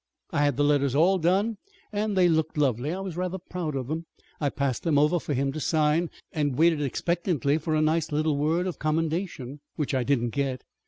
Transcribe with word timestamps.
I 0.31 0.43
had 0.45 0.57
the 0.57 0.63
letters 0.63 0.95
all 0.95 1.19
done, 1.19 1.57
and 1.93 2.17
they 2.17 2.27
looked 2.27 2.57
lovely. 2.57 2.91
I 2.91 3.01
was 3.01 3.15
rather 3.15 3.37
proud 3.37 3.75
of 3.75 3.85
them. 3.87 4.07
I 4.39 4.49
passed 4.49 4.81
them 4.81 4.97
over 4.97 5.19
for 5.19 5.35
him 5.35 5.51
to 5.51 5.59
sign, 5.59 6.09
and 6.31 6.57
waited 6.57 6.81
expectantly 6.81 7.59
for 7.59 7.75
a 7.75 7.83
nice 7.83 8.11
little 8.11 8.35
word 8.35 8.65
of 8.65 8.79
commendation 8.79 9.59
which 9.75 9.93
I 9.93 10.03
didn't 10.03 10.31
get." 10.31 10.63